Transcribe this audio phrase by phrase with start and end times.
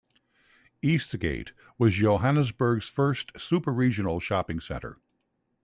[0.81, 4.97] Eastgate was Johannesburg's first 'super-regional' shopping centre.